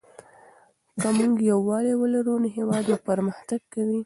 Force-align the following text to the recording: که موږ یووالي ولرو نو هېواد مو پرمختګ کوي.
که 1.01 1.07
موږ 1.17 1.33
یووالي 1.51 1.93
ولرو 1.97 2.33
نو 2.43 2.47
هېواد 2.57 2.83
مو 2.91 2.97
پرمختګ 3.09 3.61
کوي. 3.73 3.99